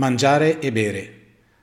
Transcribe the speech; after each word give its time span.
Mangiare 0.00 0.60
e 0.60 0.72
bere. 0.72 1.18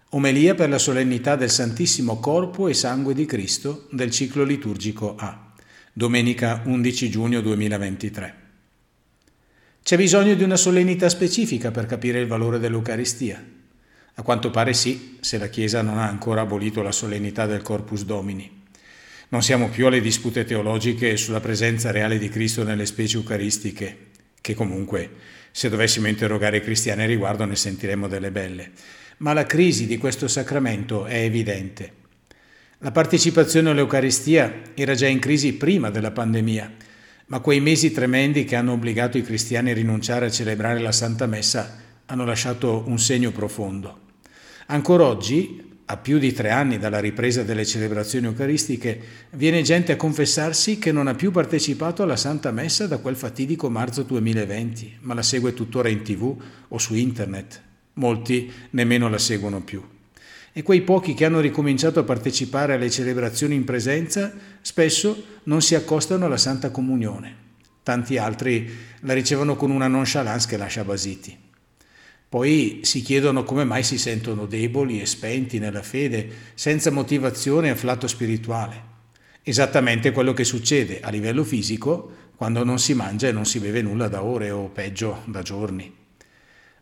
Omelia 0.09 0.53
per 0.53 0.69
la 0.69 0.77
solennità 0.77 1.35
del 1.35 1.49
Santissimo 1.49 2.19
Corpo 2.19 2.67
e 2.67 2.75
Sangue 2.75 3.15
di 3.15 3.25
Cristo 3.25 3.87
del 3.89 4.11
ciclo 4.11 4.43
liturgico 4.43 5.15
A. 5.17 5.53
Domenica 5.91 6.61
11 6.63 7.09
giugno 7.09 7.41
2023. 7.41 8.35
C'è 9.81 9.97
bisogno 9.97 10.35
di 10.35 10.43
una 10.43 10.55
solennità 10.55 11.09
specifica 11.09 11.71
per 11.71 11.87
capire 11.87 12.19
il 12.19 12.27
valore 12.27 12.59
dell'Eucaristia. 12.59 13.43
A 14.13 14.21
quanto 14.21 14.51
pare 14.51 14.75
sì, 14.75 15.17
se 15.19 15.39
la 15.39 15.47
Chiesa 15.47 15.81
non 15.81 15.97
ha 15.97 16.07
ancora 16.07 16.41
abolito 16.41 16.83
la 16.83 16.91
solennità 16.91 17.47
del 17.47 17.63
Corpus 17.63 18.05
Domini. 18.05 18.65
Non 19.29 19.41
siamo 19.41 19.67
più 19.69 19.87
alle 19.87 19.99
dispute 19.99 20.45
teologiche 20.45 21.17
sulla 21.17 21.39
presenza 21.39 21.89
reale 21.89 22.19
di 22.19 22.29
Cristo 22.29 22.63
nelle 22.63 22.85
specie 22.85 23.17
eucaristiche, 23.17 24.06
che 24.47 24.55
comunque, 24.55 25.09
se 25.51 25.67
dovessimo 25.67 26.07
interrogare 26.07 26.57
i 26.57 26.61
cristiani 26.61 27.03
a 27.03 27.05
riguardo, 27.05 27.43
ne 27.43 27.57
sentiremmo 27.57 28.07
delle 28.07 28.31
belle. 28.31 28.71
Ma 29.17 29.33
la 29.33 29.45
crisi 29.45 29.87
di 29.87 29.97
questo 29.97 30.29
sacramento 30.29 31.05
è 31.05 31.17
evidente. 31.17 31.91
La 32.77 32.91
partecipazione 32.91 33.71
all'Eucaristia 33.71 34.61
era 34.73 34.95
già 34.95 35.07
in 35.07 35.19
crisi 35.19 35.55
prima 35.55 35.89
della 35.89 36.11
pandemia, 36.11 36.75
ma 37.25 37.39
quei 37.39 37.59
mesi 37.59 37.91
tremendi 37.91 38.45
che 38.45 38.55
hanno 38.55 38.71
obbligato 38.71 39.17
i 39.17 39.23
cristiani 39.23 39.71
a 39.71 39.73
rinunciare 39.73 40.27
a 40.27 40.31
celebrare 40.31 40.79
la 40.79 40.93
Santa 40.93 41.25
Messa 41.25 41.83
hanno 42.05 42.23
lasciato 42.23 42.83
un 42.87 42.99
segno 42.99 43.31
profondo. 43.31 43.99
Ancora 44.67 45.03
oggi, 45.03 45.66
a 45.89 45.95
più 45.95 46.17
di 46.19 46.33
tre 46.33 46.49
anni 46.49 46.77
dalla 46.77 46.99
ripresa 46.99 47.43
delle 47.43 47.65
celebrazioni 47.65 48.25
eucaristiche, 48.25 48.99
viene 49.31 49.61
gente 49.61 49.93
a 49.93 49.95
confessarsi 49.95 50.79
che 50.79 50.91
non 50.91 51.07
ha 51.07 51.15
più 51.15 51.31
partecipato 51.31 52.03
alla 52.03 52.17
Santa 52.17 52.51
Messa 52.51 52.87
da 52.87 52.97
quel 52.97 53.15
fatidico 53.15 53.69
marzo 53.69 54.03
2020, 54.03 54.97
ma 55.01 55.13
la 55.13 55.21
segue 55.21 55.53
tuttora 55.53 55.87
in 55.87 56.01
tv 56.01 56.35
o 56.67 56.77
su 56.77 56.93
internet. 56.93 57.61
Molti 57.93 58.51
nemmeno 58.71 59.07
la 59.07 59.17
seguono 59.17 59.61
più. 59.61 59.81
E 60.51 60.61
quei 60.61 60.81
pochi 60.81 61.13
che 61.13 61.23
hanno 61.23 61.39
ricominciato 61.39 62.01
a 62.01 62.03
partecipare 62.03 62.73
alle 62.73 62.89
celebrazioni 62.89 63.55
in 63.55 63.63
presenza 63.63 64.33
spesso 64.59 65.39
non 65.43 65.61
si 65.61 65.73
accostano 65.73 66.25
alla 66.25 66.35
Santa 66.35 66.69
Comunione. 66.69 67.45
Tanti 67.83 68.17
altri 68.17 68.69
la 69.01 69.13
ricevono 69.13 69.55
con 69.55 69.71
una 69.71 69.87
nonchalance 69.87 70.49
che 70.49 70.57
lascia 70.57 70.83
basiti. 70.83 71.45
Poi 72.29 72.81
si 72.83 73.01
chiedono 73.01 73.43
come 73.43 73.63
mai 73.63 73.83
si 73.83 73.97
sentono 73.97 74.45
deboli 74.45 74.99
e 74.99 75.05
spenti 75.05 75.59
nella 75.59 75.81
fede, 75.81 76.29
senza 76.55 76.91
motivazione 76.91 77.67
e 77.67 77.71
afflatto 77.71 78.05
spirituale. 78.07 78.95
Esattamente 79.43 80.11
quello 80.11 80.33
che 80.33 80.43
succede 80.43 80.99
a 80.99 81.09
livello 81.09 81.45
fisico 81.45 82.25
quando 82.35 82.65
non 82.65 82.79
si 82.79 82.93
mangia 82.93 83.29
e 83.29 83.31
non 83.31 83.45
si 83.45 83.59
beve 83.59 83.81
nulla 83.81 84.09
da 84.09 84.23
ore 84.23 84.51
o 84.51 84.67
peggio 84.67 85.23
da 85.25 85.41
giorni. 85.41 85.95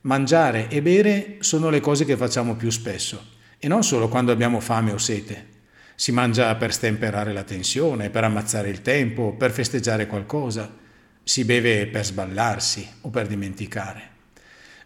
Mangiare 0.01 0.67
e 0.69 0.81
bere 0.81 1.37
sono 1.41 1.69
le 1.69 1.79
cose 1.79 2.05
che 2.05 2.17
facciamo 2.17 2.55
più 2.55 2.71
spesso 2.71 3.33
e 3.59 3.67
non 3.67 3.83
solo 3.83 4.09
quando 4.09 4.31
abbiamo 4.31 4.59
fame 4.59 4.91
o 4.91 4.97
sete. 4.97 5.53
Si 5.93 6.11
mangia 6.11 6.55
per 6.55 6.73
stemperare 6.73 7.33
la 7.33 7.43
tensione, 7.43 8.09
per 8.09 8.23
ammazzare 8.23 8.69
il 8.69 8.81
tempo, 8.81 9.33
per 9.33 9.51
festeggiare 9.51 10.07
qualcosa. 10.07 10.75
Si 11.23 11.45
beve 11.45 11.85
per 11.85 12.03
sballarsi 12.03 12.87
o 13.01 13.09
per 13.09 13.27
dimenticare. 13.27 14.14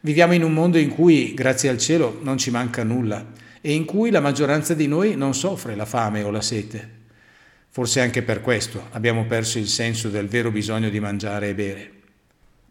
Viviamo 0.02 0.33
in 0.33 0.44
un 0.44 0.53
mondo 0.53 0.78
in 0.78 0.88
cui, 0.88 1.33
grazie 1.33 1.67
al 1.67 1.78
cielo, 1.78 2.19
non 2.22 2.38
ci 2.38 2.52
manca 2.52 2.83
nulla 2.83 3.33
e 3.59 3.73
in 3.73 3.83
cui 3.83 4.11
la 4.11 4.22
maggioranza 4.22 4.73
di 4.73 4.88
noi 4.88 5.17
non 5.17 5.36
soffre 5.36 5.75
la 5.75 5.83
fame 5.83 6.23
o 6.23 6.31
la 6.31 6.39
sete. 6.39 6.97
Forse 7.67 8.00
anche 8.00 8.22
per 8.22 8.39
questo 8.39 8.88
abbiamo 8.91 9.25
perso 9.25 9.58
il 9.58 9.67
senso 9.67 10.08
del 10.08 10.30
vero 10.30 10.52
bisogno 10.52 10.89
di 10.89 11.02
mangiare 11.02 11.50
e 11.50 11.53
bere. 11.53 11.91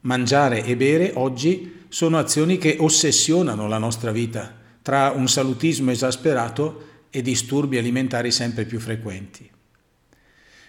Mangiare 0.00 0.64
e 0.64 0.74
bere 0.74 1.12
oggi 1.16 1.84
sono 1.88 2.16
azioni 2.16 2.56
che 2.56 2.76
ossessionano 2.78 3.68
la 3.68 3.78
nostra 3.78 4.10
vita, 4.10 4.56
tra 4.80 5.12
un 5.14 5.28
salutismo 5.28 5.90
esasperato 5.90 6.86
e 7.10 7.20
disturbi 7.20 7.76
alimentari 7.76 8.30
sempre 8.30 8.64
più 8.64 8.80
frequenti. 8.80 9.50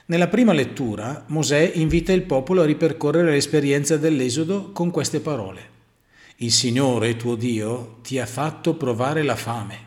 Nella 0.07 0.27
prima 0.27 0.51
lettura 0.51 1.23
Mosè 1.27 1.71
invita 1.75 2.11
il 2.11 2.23
popolo 2.23 2.63
a 2.63 2.65
ripercorrere 2.65 3.31
l'esperienza 3.31 3.95
dell'Esodo 3.95 4.73
con 4.73 4.91
queste 4.91 5.21
parole. 5.21 5.77
Il 6.41 6.53
Signore 6.53 7.17
tuo 7.17 7.35
Dio 7.35 7.97
ti 8.01 8.17
ha 8.17 8.25
fatto 8.25 8.75
provare 8.75 9.23
la 9.23 9.35
fame. 9.35 9.77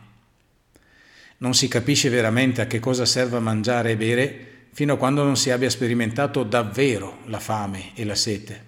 Non 1.38 1.54
si 1.54 1.66
capisce 1.66 2.10
veramente 2.10 2.60
a 2.60 2.66
che 2.66 2.78
cosa 2.78 3.06
serva 3.06 3.40
mangiare 3.40 3.92
e 3.92 3.96
bere 3.96 4.46
fino 4.70 4.92
a 4.92 4.96
quando 4.98 5.24
non 5.24 5.38
si 5.38 5.50
abbia 5.50 5.70
sperimentato 5.70 6.42
davvero 6.42 7.20
la 7.28 7.38
fame 7.38 7.92
e 7.94 8.04
la 8.04 8.14
sete. 8.14 8.64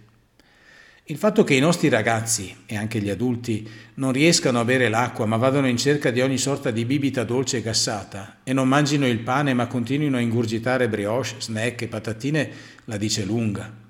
Il 1.05 1.19
fatto 1.19 1.45
che 1.45 1.53
i 1.53 1.61
nostri 1.61 1.91
ragazzi 1.91 2.57
e 2.65 2.75
anche 2.75 3.01
gli 3.03 3.11
adulti 3.11 3.69
non 3.97 4.13
riescano 4.13 4.61
a 4.61 4.65
bere 4.65 4.89
l'acqua 4.89 5.27
ma 5.27 5.37
vadano 5.37 5.69
in 5.69 5.77
cerca 5.77 6.11
di 6.11 6.23
ogni 6.23 6.39
sorta 6.39 6.71
di 6.71 6.87
bibita 6.87 7.23
dolce 7.23 7.59
e 7.59 7.63
gassata 7.63 8.39
e 8.45 8.55
non 8.55 8.67
mangino 8.67 9.07
il 9.07 9.19
pane 9.19 9.53
ma 9.53 9.67
continuino 9.67 10.17
a 10.17 10.21
ingurgitare 10.21 10.89
brioche, 10.89 11.35
snack 11.39 11.83
e 11.83 11.89
patatine 11.89 12.51
la 12.87 12.97
dice 12.97 13.27
lunga. 13.27 13.84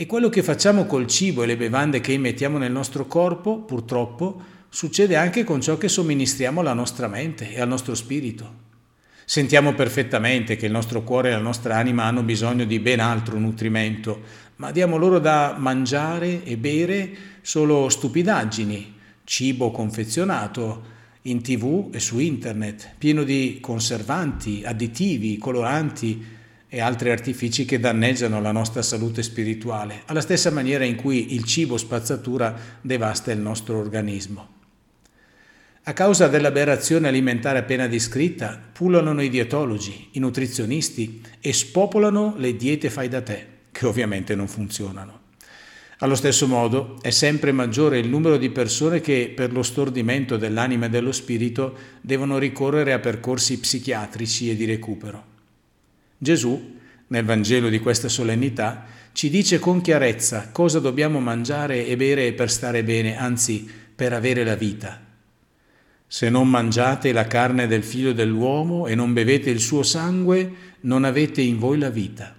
E 0.00 0.06
quello 0.06 0.30
che 0.30 0.42
facciamo 0.42 0.86
col 0.86 1.06
cibo 1.06 1.42
e 1.42 1.46
le 1.46 1.58
bevande 1.58 2.00
che 2.00 2.12
immettiamo 2.12 2.56
nel 2.56 2.72
nostro 2.72 3.04
corpo, 3.04 3.58
purtroppo, 3.58 4.40
succede 4.70 5.14
anche 5.14 5.44
con 5.44 5.60
ciò 5.60 5.76
che 5.76 5.88
somministriamo 5.88 6.60
alla 6.60 6.72
nostra 6.72 7.06
mente 7.06 7.52
e 7.52 7.60
al 7.60 7.68
nostro 7.68 7.94
spirito. 7.94 8.50
Sentiamo 9.26 9.74
perfettamente 9.74 10.56
che 10.56 10.64
il 10.64 10.72
nostro 10.72 11.02
cuore 11.02 11.28
e 11.28 11.32
la 11.32 11.40
nostra 11.40 11.76
anima 11.76 12.04
hanno 12.04 12.22
bisogno 12.22 12.64
di 12.64 12.78
ben 12.78 12.98
altro 12.98 13.38
nutrimento, 13.38 14.22
ma 14.56 14.70
diamo 14.70 14.96
loro 14.96 15.18
da 15.18 15.56
mangiare 15.58 16.44
e 16.44 16.56
bere 16.56 17.10
solo 17.42 17.90
stupidaggini, 17.90 18.94
cibo 19.24 19.70
confezionato 19.70 20.82
in 21.24 21.42
tv 21.42 21.90
e 21.92 22.00
su 22.00 22.18
internet, 22.18 22.94
pieno 22.96 23.22
di 23.22 23.58
conservanti, 23.60 24.62
additivi, 24.64 25.36
coloranti, 25.36 26.38
e 26.72 26.80
altri 26.80 27.10
artifici 27.10 27.64
che 27.64 27.80
danneggiano 27.80 28.40
la 28.40 28.52
nostra 28.52 28.80
salute 28.80 29.24
spirituale, 29.24 30.02
alla 30.06 30.20
stessa 30.20 30.52
maniera 30.52 30.84
in 30.84 30.94
cui 30.94 31.34
il 31.34 31.42
cibo 31.42 31.76
spazzatura 31.76 32.56
devasta 32.80 33.32
il 33.32 33.40
nostro 33.40 33.76
organismo. 33.76 34.58
A 35.82 35.92
causa 35.92 36.28
dell'aberrazione 36.28 37.08
alimentare 37.08 37.58
appena 37.58 37.88
descritta, 37.88 38.60
pullano 38.72 39.20
i 39.20 39.28
dietologi, 39.28 40.10
i 40.12 40.20
nutrizionisti 40.20 41.20
e 41.40 41.52
spopolano 41.52 42.34
le 42.36 42.54
diete 42.54 42.88
fai 42.88 43.08
da 43.08 43.20
te, 43.20 43.46
che 43.72 43.86
ovviamente 43.86 44.36
non 44.36 44.46
funzionano. 44.46 45.18
Allo 46.02 46.14
stesso 46.14 46.46
modo 46.46 46.98
è 47.02 47.10
sempre 47.10 47.50
maggiore 47.50 47.98
il 47.98 48.08
numero 48.08 48.36
di 48.36 48.50
persone 48.50 49.00
che 49.00 49.32
per 49.34 49.52
lo 49.52 49.64
stordimento 49.64 50.36
dell'anima 50.36 50.86
e 50.86 50.88
dello 50.88 51.12
spirito 51.12 51.76
devono 52.00 52.38
ricorrere 52.38 52.92
a 52.92 53.00
percorsi 53.00 53.58
psichiatrici 53.58 54.48
e 54.48 54.56
di 54.56 54.66
recupero. 54.66 55.29
Gesù, 56.22 56.76
nel 57.06 57.24
Vangelo 57.24 57.70
di 57.70 57.78
questa 57.78 58.10
solennità, 58.10 58.84
ci 59.12 59.30
dice 59.30 59.58
con 59.58 59.80
chiarezza 59.80 60.50
cosa 60.52 60.78
dobbiamo 60.78 61.18
mangiare 61.18 61.86
e 61.86 61.96
bere 61.96 62.34
per 62.34 62.50
stare 62.50 62.84
bene, 62.84 63.16
anzi 63.16 63.66
per 63.96 64.12
avere 64.12 64.44
la 64.44 64.54
vita. 64.54 65.00
Se 66.06 66.28
non 66.28 66.46
mangiate 66.46 67.12
la 67.12 67.26
carne 67.26 67.66
del 67.66 67.82
figlio 67.82 68.12
dell'uomo 68.12 68.86
e 68.86 68.94
non 68.94 69.14
bevete 69.14 69.48
il 69.48 69.60
suo 69.60 69.82
sangue, 69.82 70.52
non 70.80 71.04
avete 71.04 71.40
in 71.40 71.58
voi 71.58 71.78
la 71.78 71.88
vita. 71.88 72.36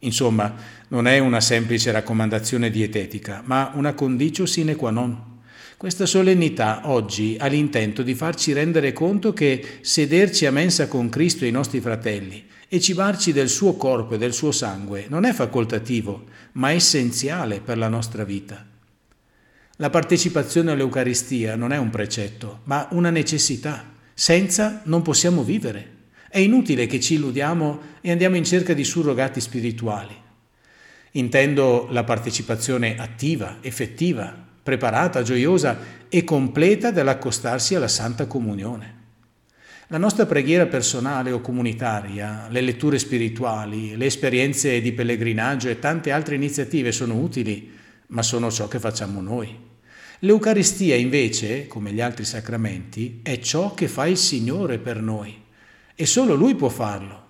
Insomma, 0.00 0.54
non 0.88 1.06
è 1.06 1.18
una 1.18 1.40
semplice 1.40 1.92
raccomandazione 1.92 2.68
dietetica, 2.68 3.40
ma 3.46 3.72
una 3.74 3.94
condicio 3.94 4.44
sine 4.44 4.76
qua 4.76 4.90
non. 4.90 5.40
Questa 5.78 6.04
solennità 6.04 6.82
oggi 6.90 7.36
ha 7.38 7.46
l'intento 7.46 8.02
di 8.02 8.14
farci 8.14 8.52
rendere 8.52 8.92
conto 8.92 9.32
che 9.32 9.78
sederci 9.80 10.44
a 10.44 10.52
mensa 10.52 10.88
con 10.88 11.08
Cristo 11.08 11.46
e 11.46 11.48
i 11.48 11.52
nostri 11.52 11.80
fratelli 11.80 12.50
e 12.74 12.80
cibarci 12.80 13.34
del 13.34 13.50
suo 13.50 13.74
corpo 13.76 14.14
e 14.14 14.18
del 14.18 14.32
suo 14.32 14.50
sangue 14.50 15.04
non 15.10 15.24
è 15.26 15.34
facoltativo, 15.34 16.24
ma 16.52 16.70
essenziale 16.70 17.60
per 17.60 17.76
la 17.76 17.88
nostra 17.88 18.24
vita. 18.24 18.66
La 19.76 19.90
partecipazione 19.90 20.70
all'Eucaristia 20.70 21.54
non 21.54 21.72
è 21.72 21.76
un 21.76 21.90
precetto, 21.90 22.60
ma 22.64 22.88
una 22.92 23.10
necessità. 23.10 23.92
Senza 24.14 24.80
non 24.84 25.02
possiamo 25.02 25.42
vivere. 25.42 25.96
È 26.30 26.38
inutile 26.38 26.86
che 26.86 26.98
ci 26.98 27.16
illudiamo 27.16 27.80
e 28.00 28.10
andiamo 28.10 28.36
in 28.36 28.44
cerca 28.44 28.72
di 28.72 28.84
surrogati 28.84 29.38
spirituali. 29.42 30.16
Intendo 31.10 31.88
la 31.90 32.04
partecipazione 32.04 32.96
attiva, 32.96 33.58
effettiva, 33.60 34.34
preparata, 34.62 35.20
gioiosa 35.20 35.76
e 36.08 36.24
completa 36.24 36.90
dell'accostarsi 36.90 37.74
alla 37.74 37.88
Santa 37.88 38.24
Comunione. 38.26 39.00
La 39.92 39.98
nostra 39.98 40.24
preghiera 40.24 40.64
personale 40.64 41.32
o 41.32 41.42
comunitaria, 41.42 42.46
le 42.48 42.62
letture 42.62 42.98
spirituali, 42.98 43.94
le 43.94 44.06
esperienze 44.06 44.80
di 44.80 44.92
pellegrinaggio 44.92 45.68
e 45.68 45.80
tante 45.80 46.10
altre 46.10 46.34
iniziative 46.34 46.92
sono 46.92 47.16
utili, 47.16 47.70
ma 48.06 48.22
sono 48.22 48.50
ciò 48.50 48.68
che 48.68 48.78
facciamo 48.78 49.20
noi. 49.20 49.54
L'Eucaristia 50.20 50.96
invece, 50.96 51.66
come 51.66 51.92
gli 51.92 52.00
altri 52.00 52.24
sacramenti, 52.24 53.20
è 53.22 53.38
ciò 53.40 53.74
che 53.74 53.86
fa 53.86 54.06
il 54.06 54.16
Signore 54.16 54.78
per 54.78 55.02
noi 55.02 55.38
e 55.94 56.06
solo 56.06 56.34
Lui 56.34 56.54
può 56.54 56.70
farlo. 56.70 57.26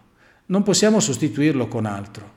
Non 0.46 0.62
possiamo 0.62 1.00
sostituirlo 1.00 1.66
con 1.66 1.84
altro. 1.84 2.32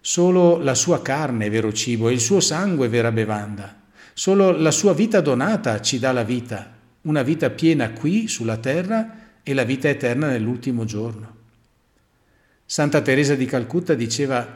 Solo 0.00 0.58
la 0.58 0.74
sua 0.74 1.00
carne 1.00 1.46
è 1.46 1.50
vero 1.50 1.72
cibo 1.72 2.08
e 2.08 2.12
il 2.12 2.20
suo 2.20 2.40
sangue 2.40 2.86
è 2.86 2.90
vera 2.90 3.12
bevanda. 3.12 3.82
Solo 4.14 4.50
la 4.50 4.72
sua 4.72 4.94
vita 4.94 5.20
donata 5.20 5.80
ci 5.80 6.00
dà 6.00 6.10
la 6.10 6.24
vita, 6.24 6.74
una 7.02 7.22
vita 7.22 7.50
piena 7.50 7.92
qui 7.92 8.26
sulla 8.26 8.56
terra 8.56 9.26
e 9.42 9.54
la 9.54 9.64
vita 9.64 9.88
eterna 9.88 10.28
nell'ultimo 10.28 10.84
giorno. 10.84 11.36
Santa 12.64 13.00
Teresa 13.00 13.34
di 13.34 13.46
Calcutta 13.46 13.94
diceva, 13.94 14.46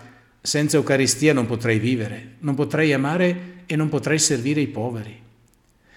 senza 0.41 0.77
Eucaristia 0.77 1.33
non 1.33 1.47
potrei 1.47 1.79
vivere, 1.79 2.37
non 2.41 2.55
potrei 2.55 2.93
amare 2.93 3.63
e 3.67 3.77
non 3.77 3.89
potrei 3.89 4.19
servire 4.19 4.61
i 4.61 4.69
poveri. 4.69 5.21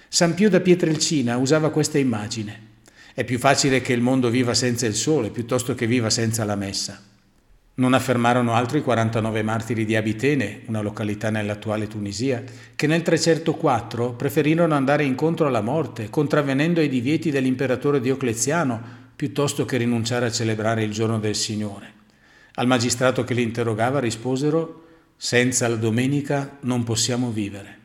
San 0.08 0.34
Pio 0.34 0.50
da 0.50 0.62
Pietrelcina 0.62 1.38
usava 1.38 1.72
questa 1.72 1.98
immagine. 1.98 2.74
È 3.14 3.24
più 3.24 3.40
facile 3.40 3.82
che 3.82 3.94
il 3.94 4.02
mondo 4.02 4.30
viva 4.30 4.54
senza 4.54 4.86
il 4.86 4.96
sole 4.96 5.30
piuttosto 5.30 5.76
che 5.76 5.88
viva 5.88 6.10
senza 6.10 6.46
la 6.46 6.56
messa. 6.56 7.02
Non 7.78 7.94
affermarono 7.94 8.54
altri 8.54 8.82
49 8.82 9.44
martiri 9.44 9.84
di 9.84 9.98
Abitene, 9.98 10.62
una 10.68 10.80
località 10.80 11.30
nell'attuale 11.30 11.88
Tunisia, 11.88 12.42
che 12.74 12.88
nel 12.88 13.02
304 13.02 14.14
preferirono 14.14 14.74
andare 14.74 15.04
incontro 15.04 15.48
alla 15.48 15.60
morte, 15.60 16.10
contravvenendo 16.10 16.80
ai 16.80 16.88
divieti 16.88 17.32
dell'imperatore 17.32 18.00
Diocleziano, 18.00 18.82
piuttosto 19.14 19.66
che 19.66 19.76
rinunciare 19.76 20.28
a 20.28 20.32
celebrare 20.32 20.84
il 20.84 20.92
giorno 20.94 21.20
del 21.20 21.36
Signore. 21.36 21.92
Al 22.54 22.68
magistrato 22.68 23.26
che 23.26 23.34
li 23.34 23.42
interrogava 23.42 24.00
risposero, 24.00 24.84
senza 25.18 25.68
la 25.68 25.76
domenica 25.76 26.58
non 26.62 26.84
possiamo 26.84 27.30
vivere. 27.30 27.80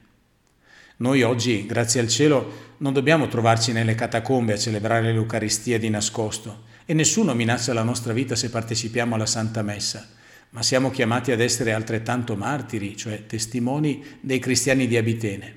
Noi 0.99 1.25
oggi, 1.25 1.67
grazie 1.67 2.01
al 2.01 2.09
cielo, 2.09 2.75
non 2.77 2.93
dobbiamo 2.93 3.27
trovarci 3.27 3.73
nelle 3.73 3.97
catacombe 3.97 4.53
a 4.53 4.59
celebrare 4.59 5.11
l'Eucaristia 5.11 5.81
di 5.81 5.91
nascosto 5.91 6.69
e 6.91 6.93
nessuno 6.93 7.35
minaccia 7.35 7.73
la 7.73 7.85
nostra 7.85 8.13
vita 8.13 8.35
se 8.35 8.51
partecipiamo 8.51 9.15
alla 9.15 9.25
Santa 9.25 9.63
Messa, 9.63 10.09
ma 10.51 10.61
siamo 10.61 10.91
chiamati 10.91 11.31
ad 11.31 11.39
essere 11.39 11.73
altrettanto 11.73 12.35
martiri, 12.35 12.97
cioè 12.97 13.27
testimoni 13.27 14.05
dei 14.21 14.41
cristiani 14.41 14.89
di 14.89 14.97
Abitene. 14.97 15.55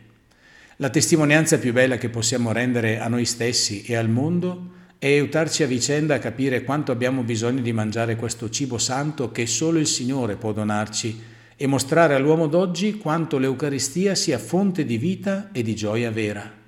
La 0.76 0.92
testimonianza 0.92 1.58
più 1.58 1.74
bella 1.74 1.98
che 1.98 2.10
possiamo 2.10 2.52
rendere 2.52 3.00
a 3.00 3.08
noi 3.08 3.26
stessi 3.26 3.82
e 3.82 3.96
al 3.96 4.10
mondo 4.10 4.74
è 5.00 5.08
aiutarci 5.08 5.64
a 5.64 5.66
vicenda 5.66 6.14
a 6.14 6.20
capire 6.20 6.64
quanto 6.64 6.92
abbiamo 6.92 7.24
bisogno 7.24 7.62
di 7.62 7.74
mangiare 7.74 8.16
questo 8.16 8.52
cibo 8.52 8.78
santo 8.78 9.32
che 9.32 9.48
solo 9.48 9.80
il 9.80 9.88
Signore 9.88 10.36
può 10.36 10.54
donarci 10.54 11.20
e 11.56 11.66
mostrare 11.66 12.14
all'uomo 12.14 12.46
d'oggi 12.46 12.98
quanto 12.98 13.40
l'Eucaristia 13.40 14.14
sia 14.14 14.38
fonte 14.38 14.86
di 14.86 15.00
vita 15.00 15.50
e 15.52 15.64
di 15.64 15.74
gioia 15.74 16.12
vera. 16.12 16.62